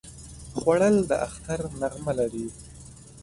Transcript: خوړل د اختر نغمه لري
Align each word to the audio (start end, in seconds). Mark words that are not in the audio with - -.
خوړل 0.57 0.95
د 1.09 1.11
اختر 1.27 1.59
نغمه 1.79 2.13
لري 2.19 2.45